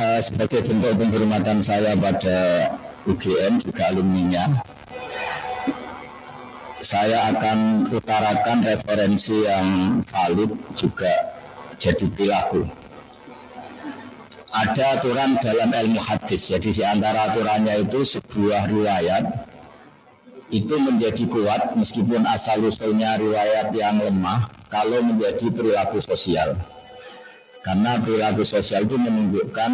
[0.00, 2.72] uh, sebagai bentuk penghormatan saya pada
[3.04, 4.64] UGM juga alumninya
[6.80, 11.12] saya akan utarakan referensi yang valid juga
[11.76, 12.64] jadi perilaku.
[14.50, 19.24] Ada aturan dalam ilmu hadis, jadi di antara aturannya itu sebuah riwayat
[20.50, 26.58] itu menjadi kuat meskipun asal usulnya riwayat yang lemah kalau menjadi perilaku sosial.
[27.60, 29.72] Karena perilaku sosial itu menunjukkan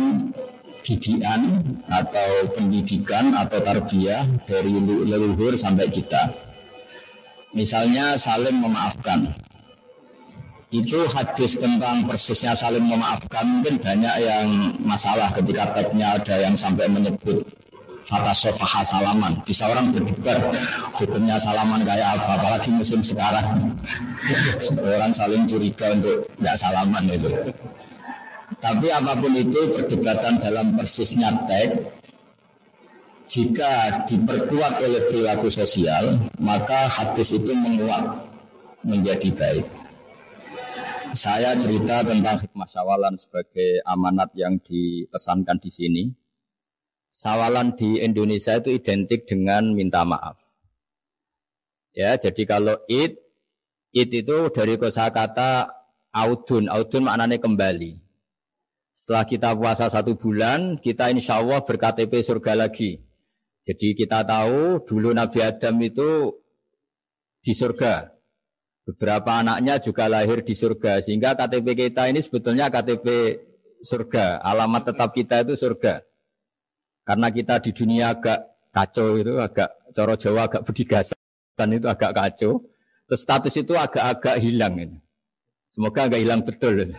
[0.86, 4.74] didikan atau pendidikan atau tarbiyah dari
[5.06, 6.30] leluhur sampai kita.
[7.54, 9.34] Misalnya saling memaafkan.
[10.70, 14.46] Itu hadis tentang persisnya saling memaafkan mungkin banyak yang
[14.82, 17.46] masalah ketika teksnya ada yang sampai menyebut
[18.06, 19.34] Fata sofaha salaman.
[19.42, 20.38] Bisa orang berdebat
[20.94, 23.74] Hukumnya salaman kayak apa Apalagi musim sekarang.
[24.78, 27.30] Orang saling curiga untuk Tidak salaman itu.
[28.62, 31.82] Tapi apa pun itu perdebatan dalam persisnya teks
[33.26, 38.06] Jika diperkuat oleh perilaku sosial Maka hadis itu menguat
[38.86, 39.66] Menjadi baik.
[41.10, 46.02] Saya cerita tentang hikmah syawalan sebagai amanat yang dipesankan di sini
[47.16, 50.36] sawalan di Indonesia itu identik dengan minta maaf.
[51.96, 53.16] Ya, jadi kalau id,
[53.96, 55.72] id itu dari kosakata
[56.12, 57.96] audun, audun maknanya kembali.
[58.92, 63.00] Setelah kita puasa satu bulan, kita insya Allah berKTP surga lagi.
[63.64, 66.36] Jadi kita tahu dulu Nabi Adam itu
[67.40, 68.12] di surga.
[68.86, 71.02] Beberapa anaknya juga lahir di surga.
[71.02, 73.06] Sehingga KTP kita ini sebetulnya KTP
[73.82, 74.38] surga.
[74.38, 76.06] Alamat tetap kita itu surga.
[77.06, 80.66] Karena kita di dunia agak kacau itu, agak coro Jawa agak
[81.56, 82.66] dan itu agak kacau.
[83.06, 84.98] Terus status itu agak-agak hilang ini.
[85.70, 86.98] Semoga agak hilang betul.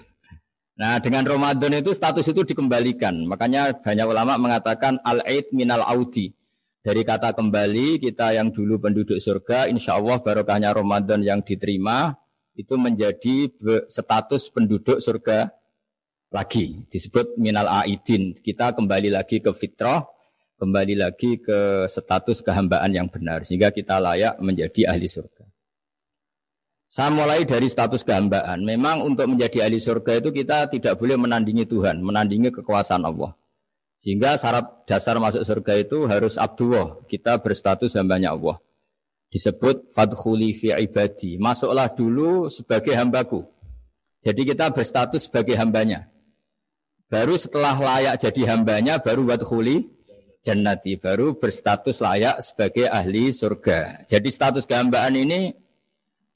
[0.79, 3.27] Nah dengan Ramadan itu status itu dikembalikan.
[3.27, 6.31] Makanya banyak ulama mengatakan al-aid minal audi.
[6.79, 12.15] Dari kata kembali kita yang dulu penduduk surga, insya Allah barokahnya Ramadan yang diterima
[12.55, 13.51] itu menjadi
[13.91, 15.51] status penduduk surga
[16.31, 16.83] lagi.
[16.91, 18.35] Disebut minal aidin.
[18.35, 20.03] Kita kembali lagi ke fitrah
[20.57, 25.45] kembali lagi ke status kehambaan yang benar sehingga kita layak menjadi ahli surga.
[26.87, 28.63] Saya mulai dari status kehambaan.
[28.65, 33.37] Memang untuk menjadi ahli surga itu kita tidak boleh menandingi Tuhan menandingi kekuasaan Allah.
[33.97, 37.01] Sehingga syarat dasar masuk surga itu harus abdullah.
[37.09, 38.61] Kita berstatus hambanya Allah.
[39.27, 41.35] Disebut fadkhuli fi ibadi.
[41.35, 43.43] Masuklah dulu sebagai hambaku.
[44.23, 46.07] Jadi kita berstatus sebagai hambanya
[47.07, 49.87] Baru setelah layak jadi hambanya baru buat wadkhuli
[50.43, 50.99] jannati.
[50.99, 54.07] Baru berstatus layak sebagai ahli surga.
[54.11, 55.55] Jadi status kehambaan ini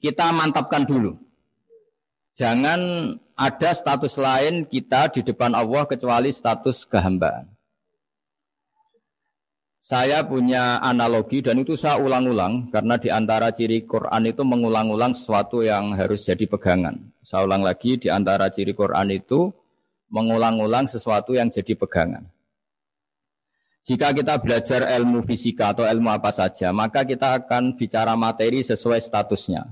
[0.00, 1.20] kita mantapkan dulu.
[2.32, 7.52] Jangan ada status lain kita di depan Allah kecuali status kehambaan.
[9.82, 15.60] Saya punya analogi dan itu saya ulang-ulang karena di antara ciri Quran itu mengulang-ulang sesuatu
[15.66, 17.12] yang harus jadi pegangan.
[17.18, 19.50] Saya ulang lagi di antara ciri Quran itu
[20.12, 22.28] mengulang-ulang sesuatu yang jadi pegangan.
[23.82, 29.02] Jika kita belajar ilmu fisika atau ilmu apa saja, maka kita akan bicara materi sesuai
[29.02, 29.66] statusnya.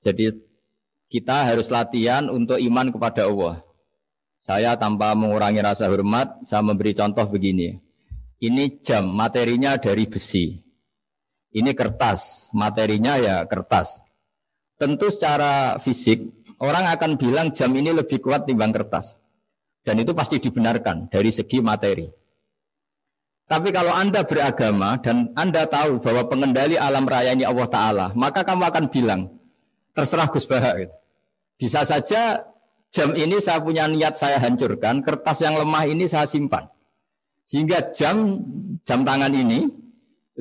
[0.00, 0.32] Jadi
[1.12, 3.60] kita harus latihan untuk iman kepada Allah.
[4.40, 7.76] Saya tanpa mengurangi rasa hormat, saya memberi contoh begini.
[8.40, 10.56] Ini jam, materinya dari besi.
[11.52, 14.04] Ini kertas, materinya ya kertas.
[14.76, 16.20] Tentu secara fisik
[16.60, 19.20] orang akan bilang jam ini lebih kuat timbang kertas.
[19.86, 22.10] Dan itu pasti dibenarkan dari segi materi.
[23.46, 28.42] Tapi kalau Anda beragama dan Anda tahu bahwa pengendali alam raya ini Allah Ta'ala, maka
[28.42, 29.30] kamu akan bilang,
[29.94, 30.90] terserah Gus Bahak.
[31.54, 32.42] Bisa saja
[32.90, 36.66] jam ini saya punya niat saya hancurkan, kertas yang lemah ini saya simpan.
[37.46, 38.42] Sehingga jam
[38.82, 39.70] jam tangan ini,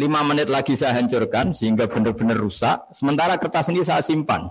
[0.02, 2.90] lima menit lagi saya hancurkan, sehingga benar-benar rusak.
[2.90, 4.50] Sementara kertas ini saya simpan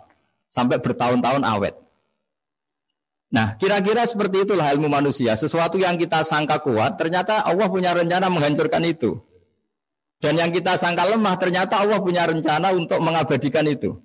[0.54, 1.74] sampai bertahun-tahun awet.
[3.34, 5.34] Nah, kira-kira seperti itulah ilmu manusia.
[5.34, 9.18] Sesuatu yang kita sangka kuat, ternyata Allah punya rencana menghancurkan itu.
[10.22, 13.98] Dan yang kita sangka lemah, ternyata Allah punya rencana untuk mengabadikan itu.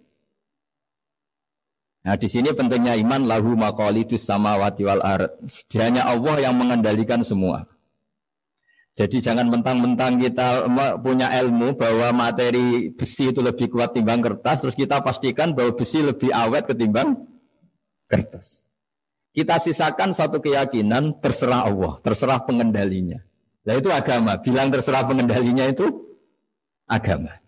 [2.02, 5.30] Nah, di sini pentingnya iman lahu maqalidus samawati wal ard.
[5.78, 7.70] Hanya Allah yang mengendalikan semua.
[8.98, 10.68] Jadi jangan mentang-mentang kita
[11.00, 16.04] punya ilmu bahwa materi besi itu lebih kuat timbang kertas, terus kita pastikan bahwa besi
[16.04, 17.16] lebih awet ketimbang
[18.10, 18.66] kertas.
[19.32, 23.24] Kita sisakan satu keyakinan terserah Allah, terserah pengendalinya.
[23.64, 24.36] Nah itu agama.
[24.42, 25.86] Bilang terserah pengendalinya itu
[26.90, 27.40] agama.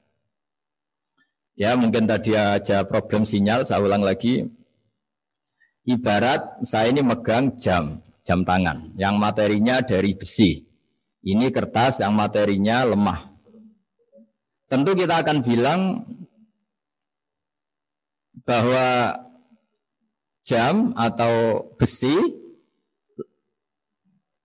[1.57, 4.47] Ya mungkin tadi aja problem sinyal, saya ulang lagi.
[5.83, 7.99] Ibarat saya ini megang jam.
[8.21, 8.93] Jam tangan.
[8.95, 10.70] Yang materinya dari besi.
[11.21, 13.29] Ini kertas yang materinya lemah.
[14.65, 15.81] Tentu kita akan bilang
[18.41, 19.13] bahwa
[20.41, 22.15] jam atau besi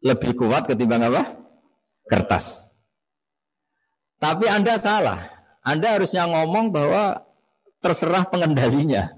[0.05, 1.35] lebih kuat ketimbang apa?
[2.07, 2.69] Kertas.
[4.21, 5.21] Tapi Anda salah.
[5.67, 7.27] Anda harusnya ngomong bahwa
[7.83, 9.11] terserah pengendalinya.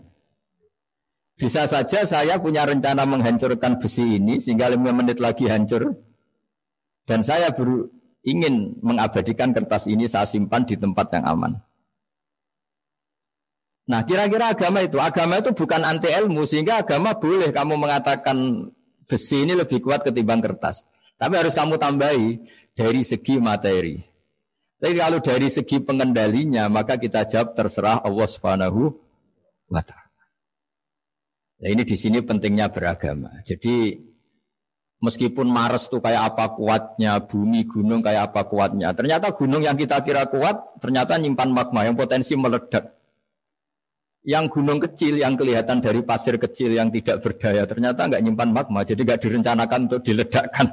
[1.39, 6.08] Bisa saja saya punya rencana menghancurkan besi ini sehingga lima menit lagi hancur.
[7.09, 7.89] Dan saya baru
[8.21, 11.53] ingin mengabadikan kertas ini saya simpan di tempat yang aman.
[13.89, 18.69] Nah kira-kira agama itu, agama itu bukan anti ilmu sehingga agama boleh kamu mengatakan
[19.09, 20.85] besi ini lebih kuat ketimbang kertas.
[21.17, 22.37] Tapi harus kamu tambahi
[22.77, 23.97] dari segi materi.
[24.77, 28.93] Tapi kalau dari segi pengendalinya maka kita jawab terserah Allah Subhanahu
[29.73, 29.83] wa.
[31.59, 33.43] Nah, ini di sini pentingnya beragama.
[33.43, 33.99] Jadi
[34.99, 38.91] meskipun Mars itu kayak apa kuatnya, bumi gunung kayak apa kuatnya.
[38.95, 42.95] Ternyata gunung yang kita kira kuat ternyata nyimpan magma yang potensi meledak.
[44.27, 48.83] Yang gunung kecil yang kelihatan dari pasir kecil yang tidak berdaya ternyata nggak nyimpan magma,
[48.83, 50.67] jadi nggak direncanakan untuk diledakkan.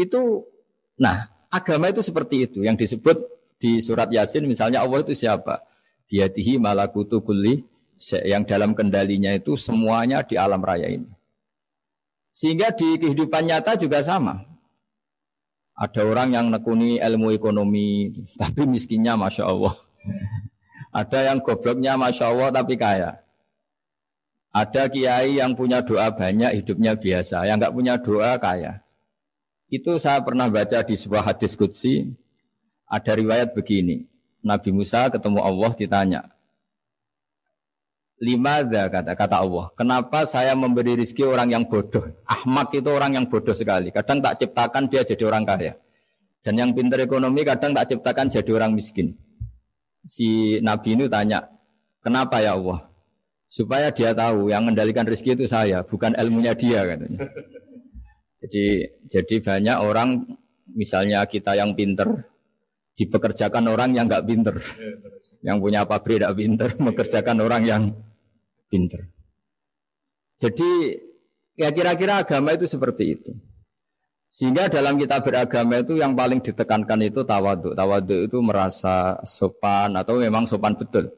[0.00, 0.48] itu,
[0.96, 3.20] nah agama itu seperti itu yang disebut
[3.60, 5.60] di surat Yasin misalnya Allah itu siapa?
[6.08, 7.62] Diatihi malakutu kulli
[8.24, 11.19] yang dalam kendalinya itu semuanya di alam raya ini.
[12.40, 14.40] Sehingga di kehidupan nyata juga sama.
[15.76, 18.08] Ada orang yang nekuni ilmu ekonomi,
[18.40, 19.76] tapi miskinnya masya Allah.
[20.90, 23.22] Ada yang gobloknya Masya Allah tapi kaya.
[24.50, 27.46] Ada kiai yang punya doa banyak, hidupnya biasa.
[27.46, 28.82] Yang nggak punya doa kaya.
[29.70, 32.10] Itu saya pernah baca di sebuah hadis kudsi.
[32.90, 34.10] Ada riwayat begini.
[34.42, 36.22] Nabi Musa ketemu Allah ditanya.
[38.20, 39.72] Lima kata kata Allah.
[39.72, 42.04] Kenapa saya memberi rizki orang yang bodoh?
[42.28, 43.88] Ahmad itu orang yang bodoh sekali.
[43.88, 45.72] Kadang tak ciptakan dia jadi orang kaya.
[46.44, 49.16] Dan yang pintar ekonomi kadang tak ciptakan jadi orang miskin
[50.04, 51.44] si Nabi ini tanya,
[52.00, 52.88] kenapa ya Allah?
[53.50, 57.26] Supaya dia tahu yang mengendalikan rezeki itu saya, bukan ilmunya dia katanya.
[58.40, 58.64] Jadi
[59.10, 60.08] jadi banyak orang
[60.70, 62.30] misalnya kita yang pinter
[62.94, 64.54] dipekerjakan orang yang nggak pinter,
[65.42, 67.82] yang punya pabrik tidak pinter mengerjakan orang yang
[68.70, 69.02] pinter.
[70.40, 70.96] Jadi
[71.58, 73.30] ya kira-kira agama itu seperti itu.
[74.30, 77.74] Sehingga dalam kita beragama itu yang paling ditekankan itu tawaduk.
[77.74, 81.10] Tawaduk itu merasa sopan atau memang sopan betul.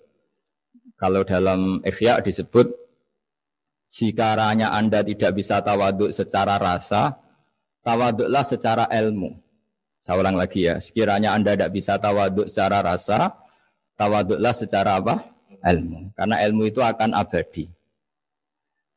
[0.96, 2.72] Kalau dalam ikhya disebut
[3.92, 7.20] jika ranya Anda tidak bisa tawaduk secara rasa,
[7.84, 9.36] tawaduklah secara ilmu.
[10.00, 13.36] Saya ulang lagi ya, sekiranya Anda tidak bisa tawaduk secara rasa,
[14.00, 15.31] tawaduklah secara apa?
[15.62, 16.12] Ilmu.
[16.18, 17.70] Karena ilmu itu akan abadi.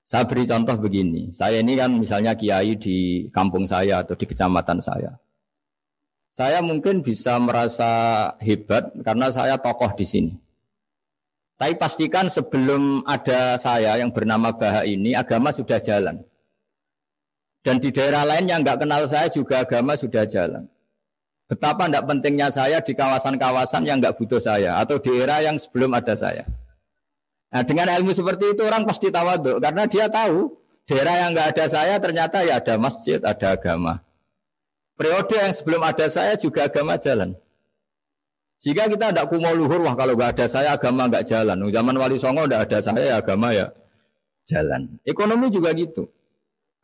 [0.05, 4.77] Saya beri contoh begini, saya ini kan misalnya kiai di kampung saya atau di kecamatan
[4.77, 5.17] saya.
[6.29, 7.89] Saya mungkin bisa merasa
[8.37, 10.33] hebat karena saya tokoh di sini.
[11.57, 16.21] Tapi pastikan sebelum ada saya yang bernama Baha ini, agama sudah jalan.
[17.65, 20.69] Dan di daerah lain yang nggak kenal saya juga agama sudah jalan.
[21.45, 25.93] Betapa tidak pentingnya saya di kawasan-kawasan yang nggak butuh saya atau di era yang sebelum
[25.93, 26.49] ada saya.
[27.53, 30.49] Nah dengan ilmu seperti itu orang pasti tawaduk karena dia tahu
[30.89, 34.01] daerah yang nggak ada saya ternyata ya ada masjid, ada agama.
[34.97, 37.37] Periode yang sebelum ada saya juga agama jalan.
[38.55, 41.61] Jika kita tidak kumo luhur, wah kalau nggak ada saya agama nggak jalan.
[41.69, 43.69] Zaman Wali Songo tidak ada saya ya agama ya
[44.49, 44.97] jalan.
[45.05, 46.09] Ekonomi juga gitu.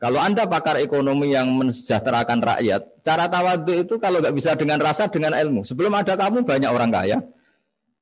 [0.02, 5.06] Kalau anda pakar ekonomi yang mensejahterakan rakyat, cara tawaduk itu kalau nggak bisa dengan rasa
[5.06, 5.62] dengan ilmu.
[5.62, 7.22] Sebelum ada kamu banyak orang kaya,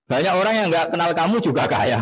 [0.08, 2.00] banyak orang yang nggak kenal kamu juga kaya.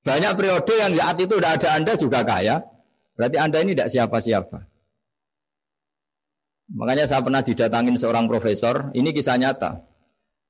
[0.00, 2.64] Banyak periode yang saat itu tidak ada Anda juga kaya.
[3.12, 4.58] Berarti Anda ini tidak siapa-siapa.
[6.80, 9.84] Makanya saya pernah didatangin seorang profesor, ini kisah nyata.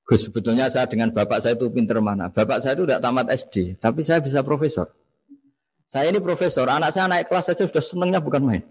[0.07, 2.31] Gus, sebetulnya saya dengan bapak saya itu pinter mana?
[2.31, 5.00] Bapak saya itu tidak tamat SD, tapi saya bisa profesor.
[5.91, 8.63] Saya ini profesor, anak saya naik kelas saja sudah senangnya bukan main.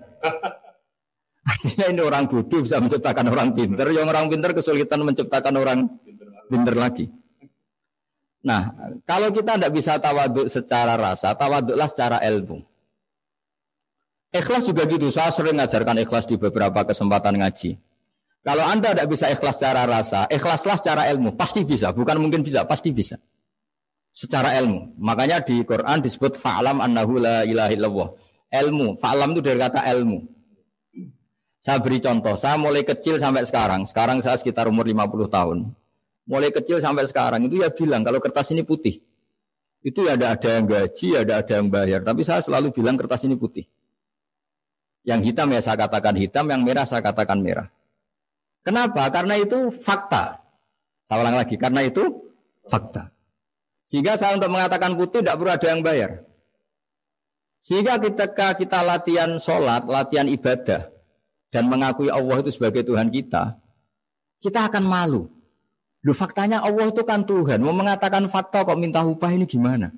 [1.51, 5.83] Artinya ini orang bodoh bisa menciptakan orang pinter, yang orang pinter kesulitan menciptakan orang
[6.47, 7.11] pinter lagi.
[8.39, 8.71] Nah,
[9.03, 12.63] kalau kita tidak bisa tawaduk secara rasa, tawaduklah secara ilmu.
[14.31, 15.11] Ikhlas juga gitu.
[15.11, 17.75] Saya sering mengajarkan ikhlas di beberapa kesempatan ngaji.
[18.47, 21.35] Kalau Anda tidak bisa ikhlas secara rasa, ikhlaslah secara ilmu.
[21.35, 21.91] Pasti bisa.
[21.91, 23.19] Bukan mungkin bisa, pasti bisa.
[24.11, 24.99] Secara ilmu.
[24.99, 28.09] Makanya di Quran disebut fa'lam annahu la ilaha illallah.
[28.49, 28.97] Ilmu.
[28.99, 30.19] Fa'lam itu dari kata ilmu.
[31.59, 32.35] Saya beri contoh.
[32.35, 33.85] Saya mulai kecil sampai sekarang.
[33.87, 35.59] Sekarang saya sekitar umur 50 tahun
[36.29, 39.01] mulai kecil sampai sekarang itu ya bilang kalau kertas ini putih.
[39.81, 42.05] Itu ya ada ada yang gaji, ada ada yang bayar.
[42.05, 43.65] Tapi saya selalu bilang kertas ini putih.
[45.01, 47.71] Yang hitam ya saya katakan hitam, yang merah saya katakan merah.
[48.61, 49.07] Kenapa?
[49.09, 50.43] Karena itu fakta.
[51.07, 52.03] Saya ulang lagi, karena itu
[52.67, 53.09] fakta.
[53.89, 56.21] Sehingga saya untuk mengatakan putih tidak perlu ada yang bayar.
[57.57, 60.93] Sehingga ketika kita latihan sholat, latihan ibadah,
[61.49, 63.57] dan mengakui Allah itu sebagai Tuhan kita,
[64.45, 65.25] kita akan malu.
[66.05, 67.65] Loh faktanya Allah itu kan Tuhan.
[67.65, 69.89] Mau mengatakan fakta kok minta upah ini gimana?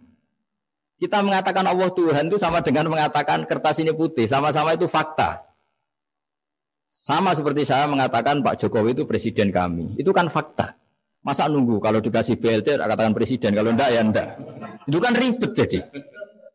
[0.98, 4.24] Kita mengatakan Allah Tuhan itu sama dengan mengatakan kertas ini putih.
[4.24, 5.43] Sama-sama itu fakta.
[6.88, 10.00] Sama seperti saya mengatakan Pak Jokowi itu presiden kami.
[10.00, 10.80] Itu kan fakta.
[11.22, 13.54] Masa nunggu kalau dikasih BLT katakan presiden.
[13.54, 14.28] Kalau enggak ya enggak.
[14.90, 15.80] Itu kan ribet jadi.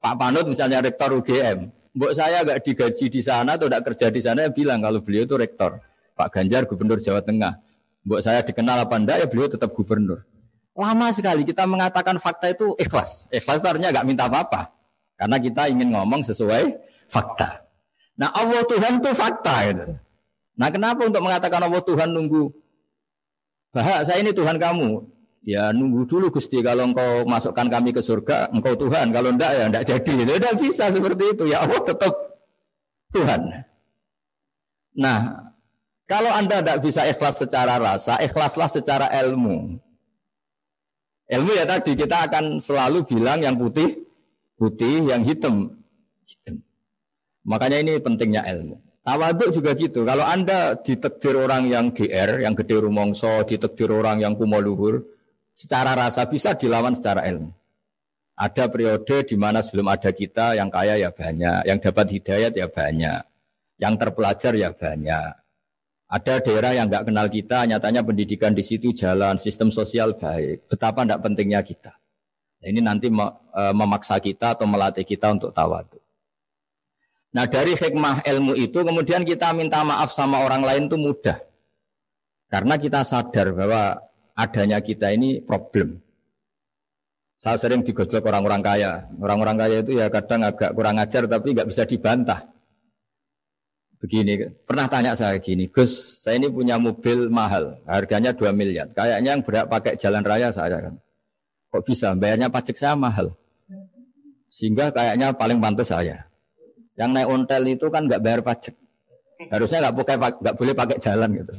[0.02, 1.70] Pak Panut misalnya rektor UGM.
[1.94, 5.22] Mbok saya enggak digaji di sana atau enggak kerja di sana ya bilang kalau beliau
[5.22, 5.78] itu rektor.
[6.18, 7.62] Pak Ganjar gubernur Jawa Tengah.
[8.02, 10.26] Buat saya dikenal apa enggak ya beliau tetap gubernur.
[10.76, 13.30] Lama sekali kita mengatakan fakta itu ikhlas.
[13.30, 14.74] Ikhlas itu artinya nggak minta apa-apa.
[15.16, 16.74] Karena kita ingin ngomong sesuai
[17.06, 17.64] fakta.
[18.18, 19.94] Nah Allah Tuhan itu fakta gitu.
[20.58, 22.65] Nah kenapa untuk mengatakan Allah Tuhan nunggu
[23.76, 25.04] Bahak saya ini Tuhan kamu
[25.44, 29.64] Ya nunggu dulu Gusti kalau engkau masukkan kami ke surga Engkau Tuhan kalau enggak ya
[29.68, 32.12] enggak jadi Tidak bisa seperti itu Ya Allah tetap
[33.12, 33.40] Tuhan
[34.96, 35.46] Nah
[36.06, 39.74] kalau Anda tidak bisa ikhlas secara rasa, ikhlaslah secara ilmu.
[41.26, 44.06] Ilmu ya tadi kita akan selalu bilang yang putih,
[44.54, 45.74] putih, yang hitam,
[46.22, 46.62] hitam.
[47.42, 48.78] Makanya ini pentingnya ilmu.
[49.06, 50.02] Tawaduk juga gitu.
[50.02, 55.06] Kalau Anda ditekdir orang yang GR, yang gede rumongso, ditekdir orang yang kumo luhur,
[55.54, 57.54] secara rasa bisa dilawan secara ilmu.
[58.34, 62.66] Ada periode di mana sebelum ada kita yang kaya ya banyak, yang dapat hidayat ya
[62.66, 63.22] banyak,
[63.78, 65.32] yang terpelajar ya banyak.
[66.10, 70.66] Ada daerah yang nggak kenal kita, nyatanya pendidikan di situ jalan, sistem sosial baik.
[70.66, 71.94] Betapa tidak pentingnya kita.
[72.62, 75.98] Nah, ini nanti e, memaksa kita atau melatih kita untuk tawadu.
[77.36, 81.36] Nah dari hikmah ilmu itu kemudian kita minta maaf sama orang lain itu mudah.
[82.48, 84.00] Karena kita sadar bahwa
[84.32, 86.00] adanya kita ini problem.
[87.36, 89.04] Saya sering digojlok orang-orang kaya.
[89.20, 92.56] Orang-orang kaya itu ya kadang agak kurang ajar tapi nggak bisa dibantah
[93.96, 98.86] begini, pernah tanya saya gini, Gus, saya ini punya mobil mahal, harganya 2 miliar.
[98.92, 100.94] Kayaknya yang berat pakai jalan raya saya kan.
[101.72, 102.12] Kok bisa?
[102.14, 103.34] Bayarnya pajak saya mahal.
[104.52, 106.24] Sehingga kayaknya paling pantas saya.
[106.96, 108.74] Yang naik ontel itu kan nggak bayar pajak.
[109.52, 111.52] Harusnya nggak pakai nggak boleh pakai jalan gitu.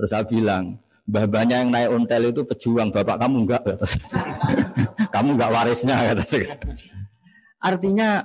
[0.00, 3.62] Terus saya bilang, mbah-mbahnya yang naik ontel itu pejuang, bapak kamu enggak.
[5.14, 5.96] kamu enggak warisnya.
[7.60, 8.24] Artinya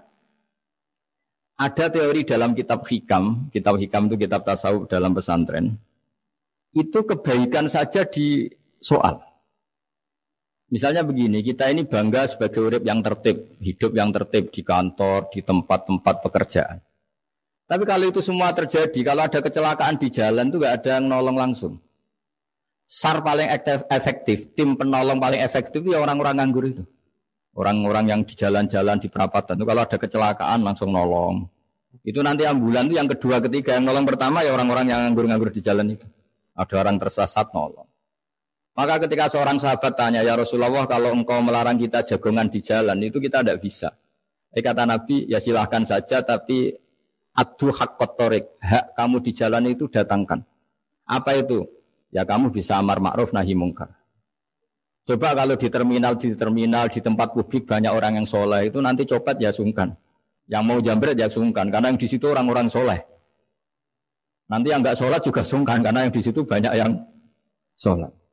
[1.56, 5.76] ada teori dalam kitab hikam, kitab hikam itu kitab tasawuf dalam pesantren.
[6.72, 8.48] Itu kebaikan saja di
[8.80, 9.20] soal.
[10.66, 15.46] Misalnya begini, kita ini bangga sebagai urip yang tertib, hidup yang tertib di kantor, di
[15.46, 16.82] tempat-tempat pekerjaan.
[17.66, 21.38] Tapi kalau itu semua terjadi, kalau ada kecelakaan di jalan itu gak ada yang nolong
[21.38, 21.78] langsung.
[22.86, 23.50] SAR paling
[23.90, 26.84] efektif, tim penolong paling efektif ya orang-orang nganggur itu.
[27.58, 31.50] Orang-orang yang di jalan-jalan di perapatan itu kalau ada kecelakaan langsung nolong.
[32.06, 35.62] Itu nanti ambulan itu yang kedua ketiga yang nolong pertama ya orang-orang yang nganggur-nganggur di
[35.66, 36.06] jalan itu.
[36.54, 37.90] Ada orang tersesat nolong.
[38.76, 43.24] Maka ketika seorang sahabat tanya, ya Rasulullah kalau engkau melarang kita jagongan di jalan itu
[43.24, 43.96] kita tidak bisa.
[44.52, 46.76] Eh kata Nabi, ya silahkan saja tapi
[47.32, 50.44] adu hak kotorik, hak kamu di jalan itu datangkan.
[51.08, 51.64] Apa itu?
[52.12, 53.96] Ya kamu bisa amar ma'ruf nahi mungkar.
[55.08, 59.08] Coba kalau di terminal, di terminal, di tempat publik banyak orang yang soleh itu nanti
[59.08, 59.96] copet ya sungkan.
[60.52, 63.00] Yang mau jambret ya sungkan karena yang di situ orang-orang soleh.
[64.52, 66.92] Nanti yang nggak sholat juga sungkan karena yang di situ banyak yang
[67.78, 68.25] sholat.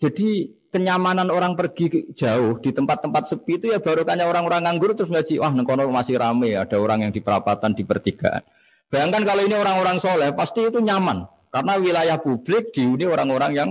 [0.00, 5.12] Jadi kenyamanan orang pergi jauh di tempat-tempat sepi itu ya baru kanya orang-orang nganggur terus
[5.12, 8.40] ngaji, wah nengkono masih rame ada orang yang di perapatan di pertigaan.
[8.88, 13.70] Bayangkan kalau ini orang-orang soleh pasti itu nyaman karena wilayah publik dihuni orang-orang yang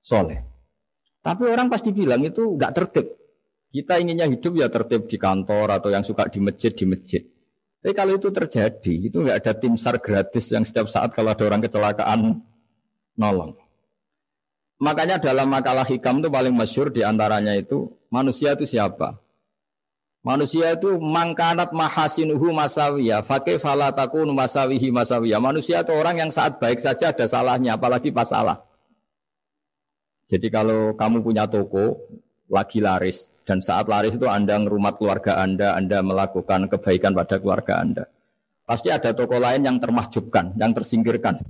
[0.00, 0.40] soleh.
[1.20, 3.06] Tapi orang pasti bilang itu nggak tertib.
[3.68, 7.20] Kita inginnya hidup ya tertib di kantor atau yang suka di masjid di masjid.
[7.84, 11.44] Tapi kalau itu terjadi, itu nggak ada tim sar gratis yang setiap saat kalau ada
[11.44, 12.40] orang kecelakaan
[13.20, 13.67] nolong.
[14.78, 19.18] Makanya dalam makalah hikam itu paling masyur di antaranya itu manusia itu siapa?
[20.22, 25.38] Manusia itu mangkanat mahasinuhu masawiya, fakih falatakun masawihi masawiya.
[25.38, 28.60] Manusia itu orang yang saat baik saja ada salahnya, apalagi pas salah.
[30.28, 31.96] Jadi kalau kamu punya toko
[32.50, 37.80] lagi laris dan saat laris itu Anda ngerumat keluarga Anda, Anda melakukan kebaikan pada keluarga
[37.80, 38.04] Anda.
[38.68, 41.40] Pasti ada toko lain yang termahjubkan, yang tersingkirkan.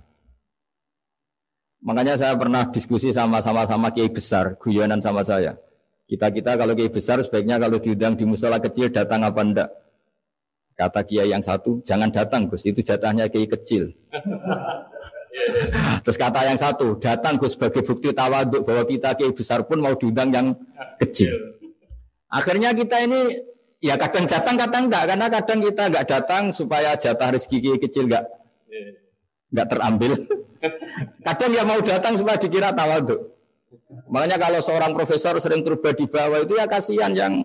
[1.79, 5.55] Makanya saya pernah diskusi sama-sama sama kiai besar, guyonan sama saya.
[6.11, 9.71] Kita-kita kalau kiai besar sebaiknya kalau diundang di musola kecil datang apa enggak?
[10.75, 13.95] Kata kiai yang satu, jangan datang Gus, itu jatahnya kiai kecil.
[16.03, 19.95] Terus kata yang satu, datang Gus sebagai bukti tawaduk bahwa kita kiai besar pun mau
[19.95, 20.47] diundang yang
[20.99, 21.35] kecil.
[22.27, 23.39] Akhirnya kita ini
[23.79, 28.11] ya kadang datang kadang enggak karena kadang kita enggak datang supaya jatah rezeki kiai kecil
[28.11, 28.27] enggak
[29.53, 30.13] enggak terambil.
[31.27, 33.39] Kadang ya mau datang supaya dikira tawaduk.
[34.09, 37.45] Makanya kalau seorang profesor sering terubah di bawah itu ya kasihan yang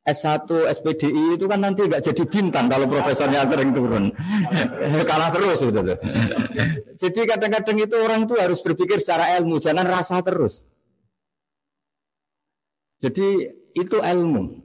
[0.00, 4.10] S1 SPDI itu kan nanti nggak jadi bintang kalau profesornya sering turun.
[5.10, 5.80] Kalah terus gitu.
[7.00, 10.68] Jadi kadang-kadang itu orang tuh harus berpikir secara ilmu, jangan rasa terus.
[13.00, 14.60] Jadi itu ilmu.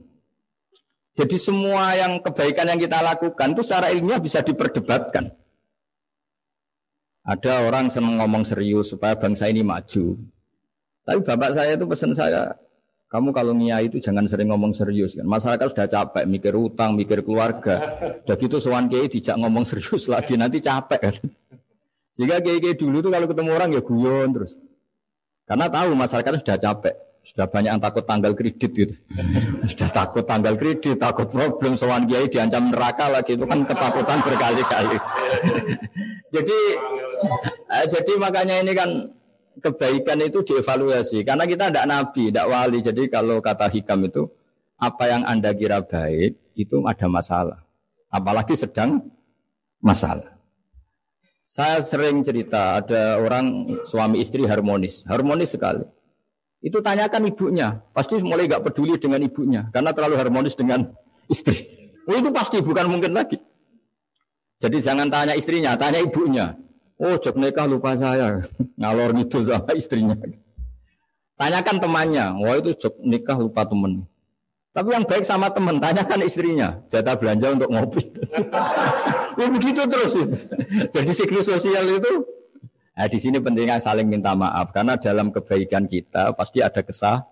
[1.16, 5.32] Jadi semua yang kebaikan yang kita lakukan itu secara ilmiah bisa diperdebatkan.
[7.26, 10.14] Ada orang senang ngomong serius supaya bangsa ini maju.
[11.02, 12.54] Tapi bapak saya itu pesan saya,
[13.06, 15.26] kamu kalau ngiai itu jangan sering ngomong serius kan.
[15.26, 17.98] Masyarakat sudah capek mikir utang, mikir keluarga.
[18.26, 21.14] Udah gitu sowan kiai dijak ngomong serius lagi nanti capek kan.
[22.14, 24.58] Sehingga kiai-kiai dulu tuh kalau ketemu orang ya guyon terus.
[25.46, 26.94] Karena tahu masyarakat sudah capek.
[27.26, 28.94] Sudah banyak yang takut tanggal kredit gitu.
[29.74, 34.94] sudah takut tanggal kredit, takut problem sowan kiai diancam neraka lagi itu kan ketakutan berkali-kali.
[36.34, 36.58] jadi
[37.74, 38.90] eh, jadi makanya ini kan
[39.58, 42.78] kebaikan itu dievaluasi karena kita tidak nabi, tidak wali.
[42.78, 44.30] Jadi kalau kata hikam itu
[44.78, 47.58] apa yang anda kira baik itu ada masalah,
[48.06, 49.02] apalagi sedang
[49.82, 50.30] masalah.
[51.42, 55.95] Saya sering cerita ada orang suami istri harmonis, harmonis sekali.
[56.66, 60.82] Itu tanyakan ibunya, pasti mulai gak peduli dengan ibunya karena terlalu harmonis dengan
[61.30, 61.62] istri.
[62.10, 63.38] Oh, itu pasti bukan mungkin lagi.
[64.58, 66.58] Jadi jangan tanya istrinya, tanya ibunya.
[66.98, 68.42] Oh, jok nikah lupa saya.
[68.80, 70.18] Ngalor ngidul sama istrinya.
[71.38, 72.26] Tanyakan temannya.
[72.42, 74.02] Wah, itu jok nikah lupa temen.
[74.74, 76.82] Tapi yang baik sama teman, tanyakan istrinya.
[76.90, 78.02] Jatah belanja untuk ngopi.
[79.40, 80.36] ya begitu terus itu.
[80.98, 82.12] Jadi siklus sosial itu
[82.96, 87.28] Nah, di sini pentingnya saling minta maaf karena dalam kebaikan kita pasti ada kesah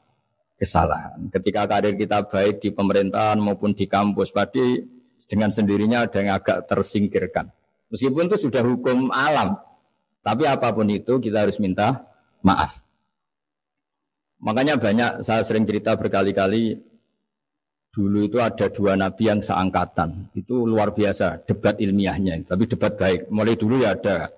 [0.60, 1.32] kesalahan.
[1.32, 4.84] Ketika karir kita baik di pemerintahan maupun di kampus, pasti
[5.24, 7.48] dengan sendirinya ada yang agak tersingkirkan.
[7.88, 9.56] Meskipun itu sudah hukum alam.
[10.24, 12.04] Tapi apa pun itu kita harus minta
[12.44, 12.80] maaf.
[14.44, 16.76] Makanya banyak saya sering cerita berkali-kali
[17.88, 20.28] dulu itu ada dua nabi yang seangkatan.
[20.36, 23.32] Itu luar biasa debat ilmiahnya, tapi debat baik.
[23.32, 24.28] Mulai dulu ya ada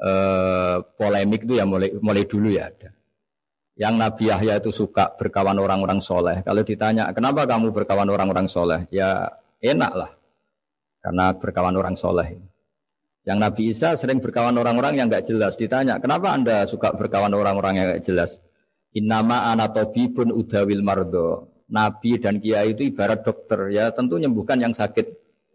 [0.00, 2.90] eh, polemik itu ya mulai mulai dulu ya ada.
[3.76, 6.40] Yang Nabi Yahya itu suka berkawan orang-orang soleh.
[6.40, 8.88] Kalau ditanya, kenapa kamu berkawan orang-orang soleh?
[8.88, 10.10] Ya enak lah.
[11.04, 12.40] Karena berkawan orang soleh.
[13.28, 15.60] Yang Nabi Isa sering berkawan orang-orang yang nggak jelas.
[15.60, 18.40] Ditanya, kenapa anda suka berkawan orang-orang yang nggak jelas?
[18.96, 19.52] Innama
[19.92, 21.52] pun udawil mardo.
[21.68, 25.06] Nabi dan kiai itu ibarat dokter ya tentu menyembuhkan yang sakit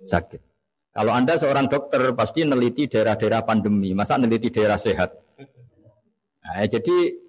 [0.04, 0.51] sakit.
[0.92, 5.16] Kalau anda seorang dokter pasti neliti daerah-daerah pandemi, masa neliti daerah sehat.
[6.42, 7.22] Nah, jadi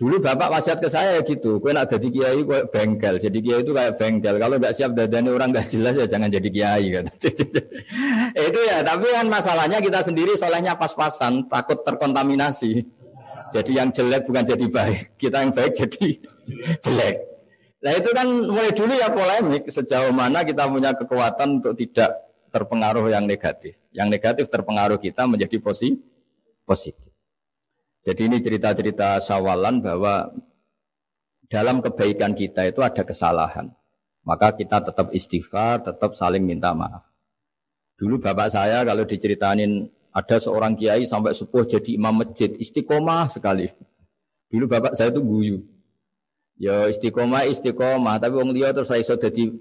[0.00, 3.76] Dulu bapak wasiat ke saya gitu, kue nak jadi kiai kue bengkel, jadi kiai itu
[3.76, 4.40] kayak bengkel.
[4.40, 7.04] Kalau nggak siap dadani orang nggak jelas ya jangan jadi kiai kan.
[8.48, 12.80] itu ya, tapi kan masalahnya kita sendiri solehnya pas-pasan, takut terkontaminasi.
[13.52, 16.06] Jadi yang jelek bukan jadi baik, kita yang baik jadi
[16.88, 17.16] jelek.
[17.84, 23.08] Nah itu kan mulai dulu ya polemik sejauh mana kita punya kekuatan untuk tidak terpengaruh
[23.08, 23.78] yang negatif.
[23.94, 27.10] Yang negatif terpengaruh kita menjadi positif.
[28.00, 30.34] Jadi ini cerita-cerita sawalan bahwa
[31.50, 33.70] dalam kebaikan kita itu ada kesalahan.
[34.22, 37.02] Maka kita tetap istighfar, tetap saling minta maaf.
[37.96, 43.68] Dulu bapak saya kalau diceritain ada seorang kiai sampai sepuh jadi imam masjid, istiqomah sekali.
[44.48, 45.58] Dulu bapak saya itu guyu.
[46.60, 49.52] Ya istiqomah, istiqomah, tapi wong dia terus saya iso jadi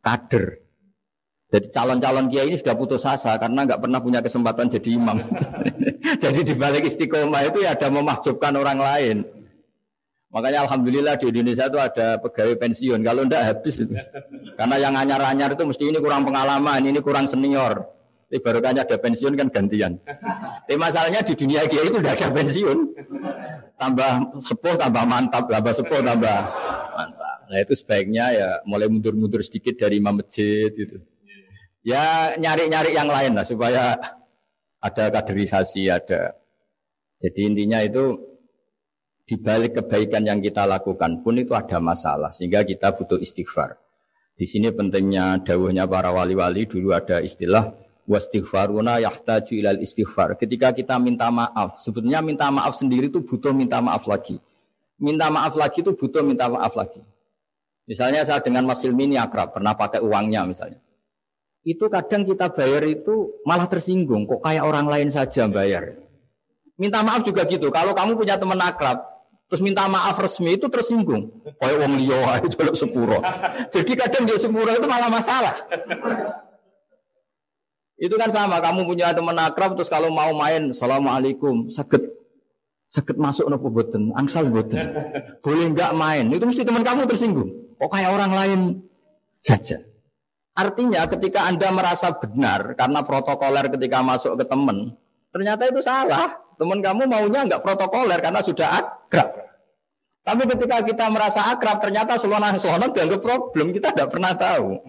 [0.00, 0.67] kader.
[1.48, 5.16] Jadi calon-calon kiai ini sudah putus asa karena nggak pernah punya kesempatan jadi imam.
[6.22, 9.16] Jadi di balik istiqomah itu ya ada memahjubkan orang lain.
[10.28, 13.00] Makanya alhamdulillah di Indonesia itu ada pegawai pensiun.
[13.00, 13.96] Kalau ndak habis itu.
[14.60, 17.80] Karena yang anyar-anyar itu mesti ini kurang pengalaman, ini kurang senior.
[18.28, 19.96] Tapi baru kan ada pensiun kan gantian.
[20.04, 22.78] Tapi masalahnya di dunia kiai itu udah ada pensiun.
[23.80, 24.12] Tambah
[24.44, 26.38] sepuh, tambah mantap, tambah sepuh, tambah
[26.92, 27.36] mantap.
[27.48, 31.00] Nah itu sebaiknya ya mulai mundur-mundur sedikit dari imam masjid gitu.
[31.86, 33.94] Ya nyari-nyari yang lain lah supaya
[34.78, 36.34] ada kaderisasi, ada.
[37.18, 38.14] Jadi intinya itu
[39.28, 43.76] di balik kebaikan yang kita lakukan pun itu ada masalah sehingga kita butuh istighfar.
[44.38, 47.74] Di sini pentingnya dawuhnya para wali-wali dulu ada istilah
[48.08, 50.40] wastighfaruna yahtaju ilal istighfar.
[50.40, 54.40] Ketika kita minta maaf, sebetulnya minta maaf sendiri itu butuh minta maaf lagi.
[54.98, 57.04] Minta maaf lagi itu butuh minta maaf lagi.
[57.84, 60.80] Misalnya saya dengan Mas Ilmi ini akrab, pernah pakai uangnya misalnya.
[61.68, 64.24] Itu kadang kita bayar itu malah tersinggung.
[64.24, 66.00] Kok kayak orang lain saja bayar.
[66.80, 67.68] Minta maaf juga gitu.
[67.68, 69.04] Kalau kamu punya teman akrab,
[69.52, 71.28] terus minta maaf resmi itu tersinggung.
[71.60, 73.20] Kayak wong liya itu sepuro.
[73.68, 75.54] Jadi kadang dia sepuro itu malah masalah.
[77.98, 82.14] Itu kan sama, kamu punya teman akrab terus kalau mau main, Assalamualaikum, sakit
[82.88, 84.94] sakit masuk nopo boten, angsal boten.
[85.44, 86.30] Boleh nggak main?
[86.32, 87.50] Itu mesti teman kamu tersinggung.
[87.76, 88.60] Kok kayak orang lain
[89.42, 89.87] saja.
[90.58, 94.90] Artinya ketika Anda merasa benar karena protokoler ketika masuk ke teman,
[95.30, 96.34] ternyata itu salah.
[96.58, 99.30] Teman kamu maunya nggak protokoler karena sudah akrab.
[100.26, 102.58] Tapi ketika kita merasa akrab, ternyata selonang
[102.90, 103.70] dianggap problem.
[103.70, 104.82] Kita tidak pernah tahu.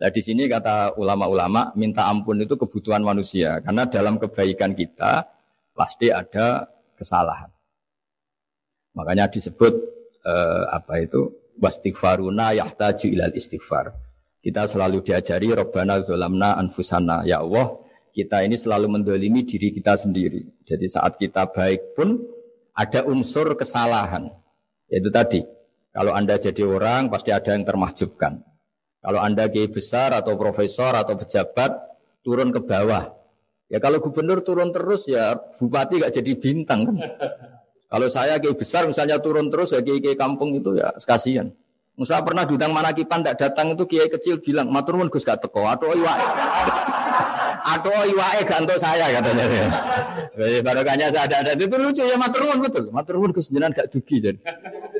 [0.00, 5.28] Nah di sini kata ulama-ulama minta ampun itu kebutuhan manusia karena dalam kebaikan kita
[5.76, 6.64] pasti ada
[6.96, 7.52] kesalahan.
[8.96, 9.74] Makanya disebut
[10.24, 11.28] eh, apa itu
[11.60, 14.03] wastighfaruna yahtaju ilal istighfar.
[14.44, 17.24] Kita selalu diajari Rabbana zolamna anfusana.
[17.24, 17.80] Ya Allah,
[18.12, 20.44] kita ini selalu mendolimi diri kita sendiri.
[20.68, 22.20] Jadi saat kita baik pun
[22.76, 24.28] ada unsur kesalahan.
[24.92, 25.40] Yaitu tadi,
[25.96, 28.44] kalau Anda jadi orang pasti ada yang termahjubkan.
[29.00, 31.80] Kalau Anda kiai besar atau profesor atau pejabat
[32.20, 33.16] turun ke bawah.
[33.72, 36.96] Ya kalau gubernur turun terus ya bupati gak jadi bintang kan.
[37.94, 41.54] Kalau saya kiai besar misalnya turun terus ya kiai kiai kampung itu ya sekasian.
[41.94, 45.62] Musa pernah diundang Manakipan tidak datang itu kiai kecil bilang, matur nuwun Gus gak teko,
[45.70, 46.14] atau iwa.
[47.64, 49.46] Atau iwae gak untuk saya katanya.
[50.36, 52.90] Jadi barokahnya saya ada, ada itu lucu ya matur nuwun betul.
[52.90, 54.38] Matur nuwun Gus jenengan gak dugi jadi.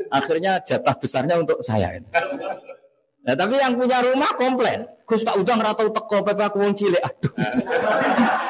[0.08, 1.98] Akhirnya jatah besarnya untuk saya.
[3.24, 4.86] Nah, tapi yang punya rumah komplain.
[5.04, 7.02] Gus tak udang ratau teko pepe aku wong cilik.
[7.02, 7.32] Aduh.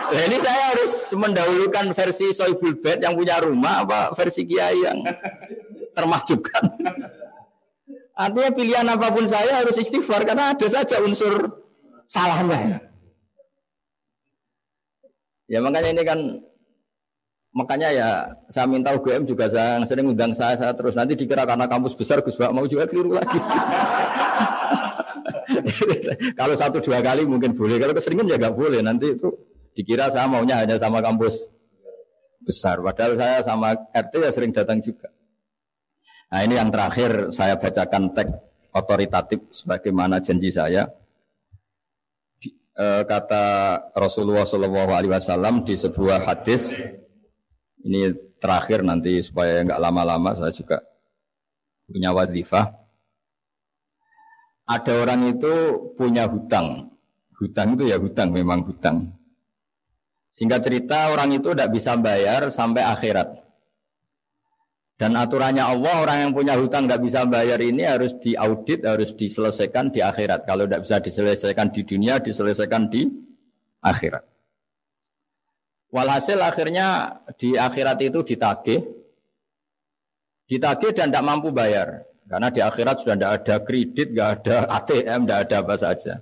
[0.05, 5.03] Nah, ini saya harus mendahulukan versi Soibul Bed yang punya rumah apa versi Kiai yang
[5.91, 6.63] termahjubkan.
[8.15, 11.35] Artinya pilihan apa pun saya harus istighfar karena ada saja unsur
[12.07, 12.79] salahnya.
[15.51, 16.19] Ya makanya ini kan
[17.51, 18.09] makanya ya
[18.47, 22.23] saya minta UGM juga saya sering undang saya, saya terus nanti dikira karena kampus besar
[22.23, 23.39] Gus Bak mau juga keliru lagi.
[26.39, 28.79] kalau satu dua kali mungkin boleh, kalau keseringan ya nggak boleh.
[28.79, 29.27] Nanti itu
[29.75, 31.51] dikira saya maunya hanya sama kampus
[32.47, 32.79] besar.
[32.79, 35.11] Padahal saya sama RT ya sering datang juga.
[36.33, 38.33] Nah ini yang terakhir saya bacakan teks
[38.75, 40.91] otoritatif sebagaimana janji saya.
[42.37, 43.45] Di, e, kata
[43.95, 46.75] Rasulullah Wasallam di sebuah hadis
[47.87, 48.11] ini
[48.43, 50.83] terakhir nanti supaya nggak lama-lama saya juga
[51.87, 52.83] punya wadifah.
[54.65, 55.55] Ada orang itu
[55.93, 56.89] punya hutang,
[57.37, 59.13] hutang itu ya hutang memang hutang.
[60.33, 63.44] Sehingga cerita orang itu tidak bisa bayar sampai akhirat.
[64.95, 69.91] Dan aturannya Allah orang yang punya hutang tidak bisa bayar ini harus diaudit, harus diselesaikan
[69.91, 70.47] di akhirat.
[70.47, 73.11] Kalau tidak bisa diselesaikan di dunia, diselesaikan di
[73.83, 74.23] akhirat.
[75.91, 78.87] Walhasil akhirnya di akhirat itu ditagih,
[80.47, 82.07] ditagih dan tidak mampu bayar.
[82.31, 86.15] Karena di akhirat sudah tidak ada kredit, tidak ada ATM, tidak ada apa saja.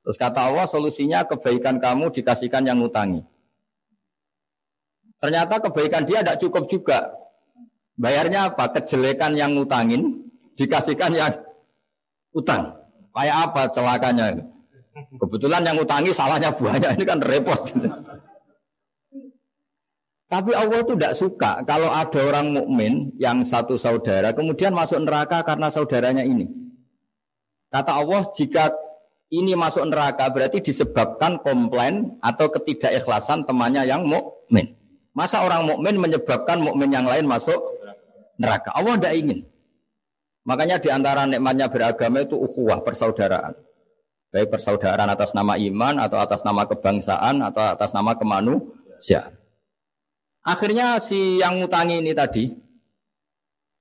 [0.00, 3.20] Terus kata Allah solusinya kebaikan kamu dikasihkan yang ngutangi.
[5.20, 7.12] Ternyata kebaikan dia tidak cukup juga.
[8.00, 8.72] Bayarnya apa?
[8.80, 10.24] Kejelekan yang ngutangin
[10.56, 11.32] dikasihkan yang
[12.32, 12.72] utang.
[13.12, 14.26] Kayak apa celakanya?
[15.20, 17.60] Kebetulan yang ngutangi salahnya banyak, ini kan repot.
[20.30, 25.42] Tapi Allah itu tidak suka kalau ada orang mukmin yang satu saudara kemudian masuk neraka
[25.42, 26.46] karena saudaranya ini.
[27.66, 28.70] Kata Allah, jika
[29.30, 34.74] ini masuk neraka berarti disebabkan komplain atau ketidakikhlasan temannya yang mukmin.
[35.10, 37.58] Masa orang mukmin menyebabkan mukmin yang lain masuk
[38.40, 38.72] neraka.
[38.72, 39.40] Allah tidak ingin.
[40.48, 43.52] Makanya di antara nikmatnya beragama itu ukhuwah, persaudaraan.
[44.32, 49.36] Baik persaudaraan atas nama iman atau atas nama kebangsaan atau atas nama kemanusiaan.
[50.40, 52.48] Akhirnya si yang ngutangi ini tadi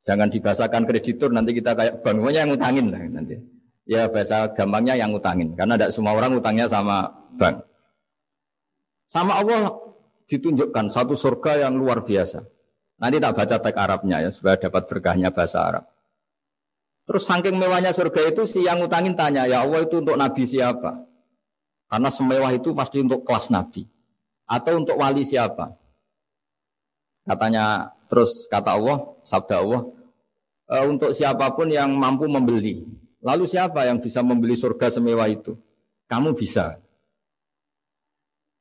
[0.04, 3.40] jangan dibahasakan kreditur nanti kita kayak bank yang ngutangin lah nanti.
[3.90, 7.64] Ya bahasa gampangnya yang ngutangin karena tidak semua orang ngutangnya sama bank.
[9.06, 9.74] Sama Allah
[10.30, 12.42] ditunjukkan satu surga yang luar biasa.
[13.00, 15.86] Nanti tak baca teks Arabnya ya supaya dapat berkahnya bahasa Arab.
[17.08, 21.10] Terus saking mewahnya surga itu si yang ngutangin tanya, ya Allah itu untuk nabi siapa?
[21.90, 23.90] Karena semewah itu pasti untuk kelas nabi.
[24.46, 25.74] Atau untuk wali siapa?
[27.26, 29.82] Katanya terus kata Allah, sabda Allah,
[30.70, 32.86] e, untuk siapa pun yang mampu membeli.
[33.26, 35.58] Lalu siapa yang bisa membeli surga semewah itu?
[36.06, 36.78] Kamu bisa.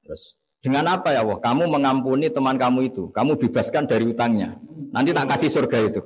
[0.08, 1.38] Terus dengan apa ya Allah?
[1.38, 3.10] Kamu mengampuni teman kamu itu.
[3.14, 4.58] Kamu bebaskan dari utangnya.
[4.90, 6.00] Nanti tak kasih surga itu.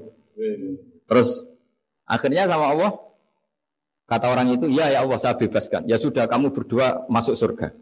[1.08, 1.44] Terus
[2.04, 2.92] akhirnya sama Allah,
[4.12, 5.88] Kata orang itu, ya ya Allah saya bebaskan.
[5.88, 7.72] Ya sudah kamu berdua masuk surga.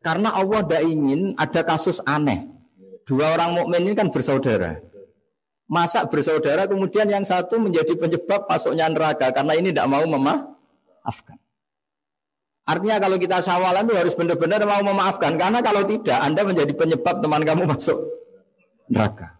[0.00, 2.48] Karena Allah tidak ingin ada kasus aneh.
[3.04, 4.80] Dua orang mukmin ini kan bersaudara.
[5.68, 11.36] Masa bersaudara kemudian yang satu menjadi penyebab masuknya neraka karena ini tidak mau memaafkan.
[12.66, 17.22] Artinya kalau kita sawalan itu harus benar-benar mau memaafkan karena kalau tidak Anda menjadi penyebab
[17.22, 17.94] teman kamu masuk
[18.90, 19.38] neraka.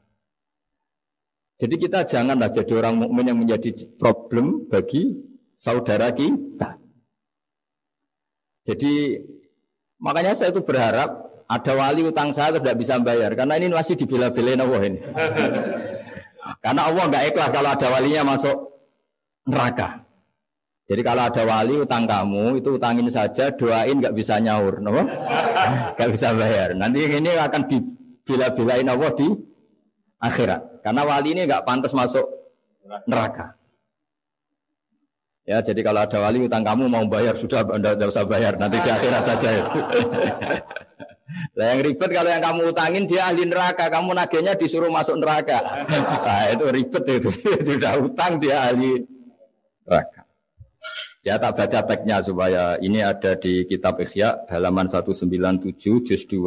[1.59, 5.19] Jadi kita janganlah jadi orang mukmin yang menjadi problem bagi
[5.59, 6.79] saudara kita.
[8.63, 9.19] Jadi
[9.99, 13.99] makanya saya itu berharap ada wali utang saya terus tidak bisa bayar karena ini masih
[13.99, 15.01] dibela-belain Allah ini.
[16.65, 18.57] karena Allah nggak ikhlas kalau ada walinya masuk
[19.51, 20.06] neraka.
[20.87, 24.95] Jadi kalau ada wali utang kamu itu utangin saja doain nggak bisa nyaur, no?
[25.99, 26.79] nggak bisa bayar.
[26.79, 29.27] Nanti ini akan dibela-belain Allah di
[30.23, 30.87] akhirat.
[30.87, 32.23] Karena wali ini nggak pantas masuk
[33.11, 33.59] neraka.
[35.47, 38.91] Ya, jadi kalau ada wali utang kamu mau bayar sudah tidak usah bayar nanti di
[38.91, 39.71] akhirat saja itu.
[41.57, 45.59] Lah yang ribet kalau yang kamu utangin dia ahli neraka, kamu nagihnya disuruh masuk neraka.
[46.27, 47.29] Nah, itu ribet itu.
[47.63, 49.03] Sudah utang dia ahli
[49.87, 50.26] neraka.
[51.27, 55.75] Ya tak baca teksnya supaya ini ada di kitab Ikhya halaman 197
[56.07, 56.39] juz 2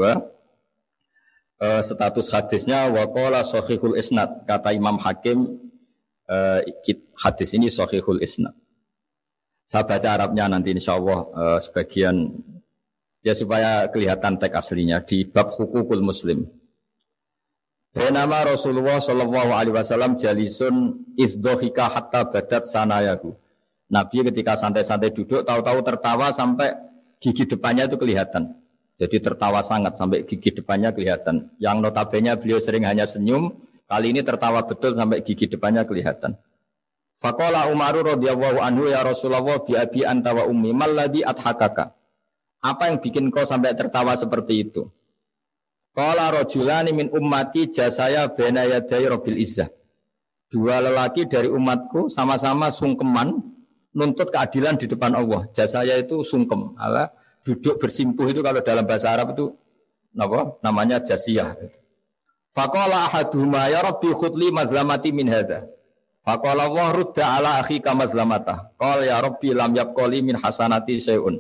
[1.60, 4.48] uh, status hadisnya waqala sahihul isnad.
[4.48, 5.60] Kata Imam Hakim
[6.32, 6.64] uh,
[7.20, 8.56] hadis ini sahihul isnad.
[9.68, 12.40] Saya baca Arabnya nanti insya Allah uh, sebagian.
[13.20, 16.48] Ya supaya kelihatan teks aslinya di bab hukukul muslim.
[17.92, 23.36] Benama Rasulullah Shallallahu Alaihi Wasallam jalisun izdohika hatta badat sanayahu.
[23.90, 26.78] Nabi ketika santai-santai duduk, tahu-tahu tertawa sampai
[27.18, 28.54] gigi depannya itu kelihatan.
[29.00, 31.50] Jadi tertawa sangat sampai gigi depannya kelihatan.
[31.58, 33.50] Yang notabene beliau sering hanya senyum,
[33.90, 36.38] kali ini tertawa betul sampai gigi depannya kelihatan.
[37.20, 41.92] Fakola Umaru radhiyallahu anhu ya Rasulullah bi abi anta wa ummi malladhi adhakaka.
[42.60, 44.88] Apa yang bikin kau sampai tertawa seperti itu?
[45.96, 49.68] Qala rajulani min ummati jasaya bena yaday rabbil izzah.
[50.48, 53.49] Dua lelaki dari umatku sama-sama sungkeman
[54.00, 55.52] nuntut keadilan di depan Allah.
[55.52, 56.80] Jasaya itu sungkem.
[56.80, 57.12] Allah
[57.44, 59.52] duduk bersimpuh itu kalau dalam bahasa Arab itu
[60.16, 60.60] apa?
[60.64, 61.56] namanya jasiyah.
[62.50, 65.70] Faqala ahaduhuma ya rabbi khudli mazlamati min hadha.
[66.26, 68.74] Faqala wa rudda ala akhika mazlamata.
[68.76, 71.40] Qala ya rabbi lam yaqali min hasanati syai'un.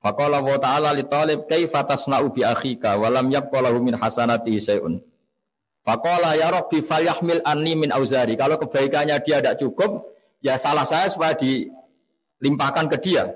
[0.00, 4.96] Faqala wa ta'ala li talib kaifa tasna'u bi akhika wa lam yaqalahu min hasanati syai'un.
[5.84, 8.32] Faqala ya rabbi falyahmil anni min auzari.
[8.36, 10.08] Kalau kebaikannya dia tidak cukup,
[10.40, 11.36] ya salah saya supaya
[12.40, 13.28] dilimpahkan ke dia.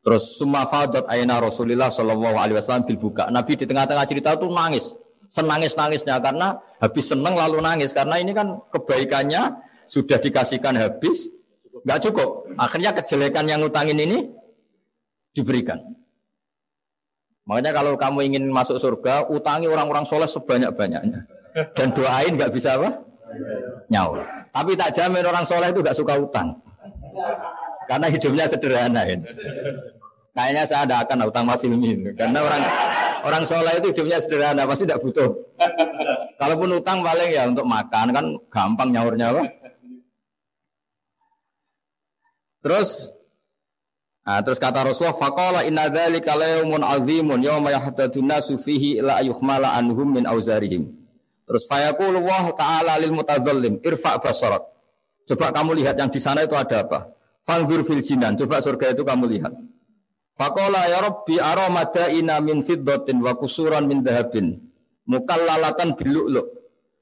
[0.00, 3.28] Terus summa fadat aina Rasulullah Shallallahu alaihi wasallam bil buka.
[3.28, 4.92] Nabi di tengah-tengah cerita itu nangis.
[5.30, 9.56] Senangis-nangisnya karena habis seneng lalu nangis karena ini kan kebaikannya
[9.86, 11.30] sudah dikasihkan habis
[11.84, 12.48] nggak cukup.
[12.56, 14.26] Akhirnya kejelekan yang utangin ini
[15.36, 15.78] diberikan.
[17.48, 21.26] Makanya kalau kamu ingin masuk surga, utangi orang-orang soleh sebanyak-banyaknya.
[21.74, 23.02] Dan doain nggak bisa apa?
[23.90, 24.22] Nyawa.
[24.54, 26.54] Tapi tak jamin orang soleh itu nggak suka utang.
[27.90, 29.26] Karena hidupnya sederhana ini.
[30.30, 32.14] Kayaknya saya tidak akan utang masih ini.
[32.14, 32.62] Karena orang
[33.26, 35.34] orang soleh itu hidupnya sederhana, pasti tidak butuh.
[36.38, 39.42] Kalaupun utang paling ya untuk makan kan gampang nyaurnya apa?
[42.62, 43.10] Terus
[44.20, 49.74] Nah, terus kata Rasulullah, faqala inna dzalika yaumun azimun yauma yahtadun nasu fihi ila yuhmala
[49.74, 50.86] anhum min auzarihim.
[51.50, 54.62] Terus fayaqulu Allah taala lil mutadzallim, irfa basarak.
[55.26, 57.10] Coba kamu lihat yang di sana itu ada apa?
[57.44, 58.36] Fanzur fil jinan.
[58.36, 59.52] Coba surga itu kamu lihat.
[60.36, 64.56] Fakola ya Rabbi aromada ina min fiddatin wa kusuran min dahabin.
[65.04, 66.48] Mukallalatan biluk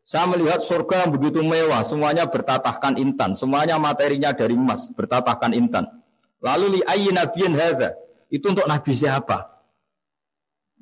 [0.08, 5.84] Saya melihat surga yang begitu mewah, semuanya bertatahkan intan, semuanya materinya dari emas, bertatahkan intan.
[6.40, 7.92] Lalu li ayyi nabiyin hadza?
[8.32, 9.58] Itu untuk nabi siapa?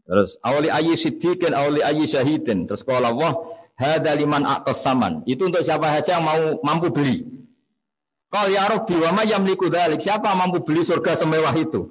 [0.06, 2.70] Terus awali ayyi siddiqin awali ayyi syahidin.
[2.70, 3.32] Terus kalau Allah
[3.74, 5.26] hadza liman aqtas saman.
[5.26, 7.26] Itu untuk siapa saja yang mau mampu beli.
[8.26, 10.02] Kal ya Rabbi wa yamliku dzalik.
[10.02, 11.86] Siapa mampu beli surga semewah itu?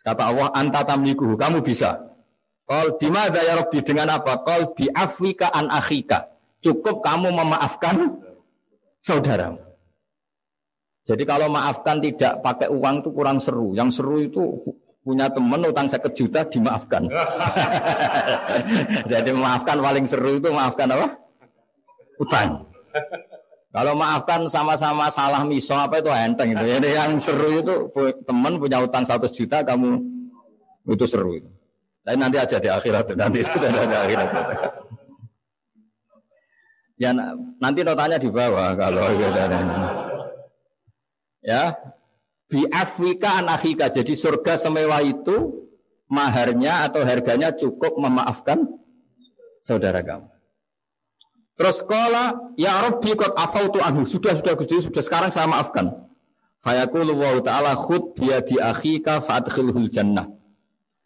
[0.00, 2.00] Kata Allah, anta tamliku, kamu bisa.
[2.64, 4.40] Kal bimada ya Rabbi dengan apa?
[4.40, 6.30] Kal bi afwika an akhika.
[6.60, 8.20] Cukup kamu memaafkan
[9.00, 9.60] saudaramu.
[11.08, 13.74] Jadi kalau maafkan tidak pakai uang itu kurang seru.
[13.74, 14.42] Yang seru itu
[15.00, 17.08] punya teman utang seket juta dimaafkan.
[19.12, 21.16] Jadi memaafkan paling seru itu maafkan apa?
[22.20, 22.68] Utang.
[23.70, 26.64] Kalau maafkan sama-sama salah miso apa itu enteng itu.
[26.66, 27.74] Jadi yang seru itu
[28.26, 30.02] teman punya utang 100 juta kamu
[30.90, 31.46] itu seru itu.
[32.02, 34.28] Tapi nanti aja di akhirat nanti itu di akhirat.
[36.98, 37.14] Ya
[37.62, 39.38] nanti notanya di bawah kalau gitu.
[41.40, 41.72] Ya,
[42.50, 43.88] Bi Afrika anakika.
[43.88, 45.64] Jadi surga semewah itu
[46.10, 48.66] maharnya atau harganya cukup memaafkan
[49.62, 50.26] saudara kamu.
[51.60, 54.08] Terus kala ya Rabbi qad afautu anhu.
[54.08, 55.92] Sudah sudah Gusti sudah sekarang saya maafkan.
[56.64, 60.24] Fayaqulu wa ta'ala khud di akhika fa'adkhilhul jannah.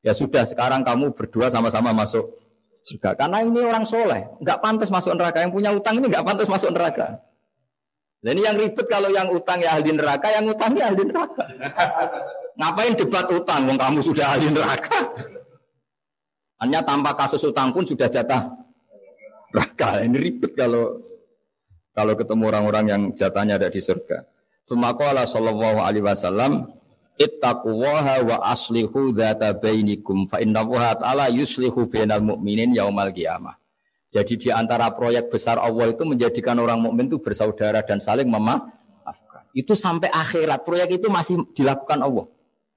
[0.07, 2.39] Ya sudah sekarang kamu berdua sama-sama masuk
[2.87, 3.19] surga.
[3.19, 5.43] Karena ini orang soleh, nggak pantas masuk neraka.
[5.43, 7.19] Yang punya utang ini nggak pantas masuk neraka.
[8.23, 11.45] Dan ini yang ribet kalau yang utang ya ahli neraka, yang utangnya ahli neraka.
[12.63, 13.61] Ngapain debat utang?
[13.67, 14.99] Wong kamu sudah ahli neraka.
[16.63, 18.64] Hanya tanpa kasus utang pun sudah jatah
[19.55, 20.03] neraka.
[20.03, 20.99] Ini ribet kalau
[21.95, 24.27] kalau ketemu orang-orang yang jatahnya ada di surga.
[24.67, 26.75] Sumaqala sallallahu alaihi wasallam
[27.15, 33.55] ittaqullaha wa aslihu dzata bainikum fa innallaha ta'ala yuslihu bainal mu'minin yaumal qiyamah.
[34.11, 39.43] Jadi di antara proyek besar Allah itu menjadikan orang mukmin itu bersaudara dan saling memaafkan.
[39.51, 42.27] Itu sampai akhirat proyek itu masih dilakukan Allah.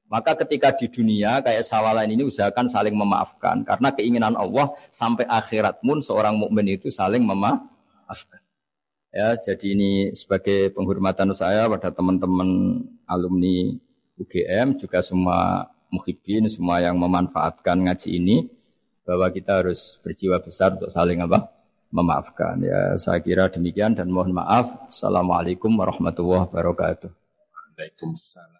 [0.07, 5.83] Maka ketika di dunia kayak sawalan ini usahakan saling memaafkan karena keinginan Allah sampai akhirat
[5.83, 8.39] pun seorang mukmin itu saling memaafkan.
[9.11, 13.75] Ya, jadi ini sebagai penghormatan saya pada teman-teman alumni
[14.15, 18.37] UGM juga semua muhibin, semua yang memanfaatkan ngaji ini
[19.03, 21.51] bahwa kita harus berjiwa besar untuk saling apa?
[21.87, 22.59] memaafkan.
[22.59, 24.75] Ya, saya kira demikian dan mohon maaf.
[24.91, 27.07] Assalamualaikum warahmatullahi wabarakatuh.
[27.07, 28.56] Waalaikumsalam.